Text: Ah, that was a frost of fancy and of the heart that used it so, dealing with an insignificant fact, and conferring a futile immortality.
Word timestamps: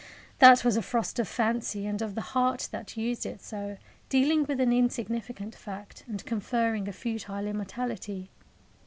Ah, 0.03 0.25
that 0.39 0.65
was 0.65 0.75
a 0.77 0.81
frost 0.81 1.19
of 1.19 1.27
fancy 1.27 1.85
and 1.85 2.01
of 2.01 2.15
the 2.15 2.21
heart 2.33 2.69
that 2.71 2.97
used 2.97 3.23
it 3.23 3.39
so, 3.39 3.77
dealing 4.09 4.45
with 4.47 4.59
an 4.59 4.73
insignificant 4.73 5.53
fact, 5.53 6.03
and 6.07 6.25
conferring 6.25 6.87
a 6.87 6.91
futile 6.91 7.45
immortality. 7.45 8.31